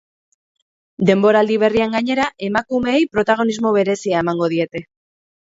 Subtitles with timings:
[1.09, 4.85] Denboraldi berrian, gainera, emakumeei protagonismo berezia emango diete.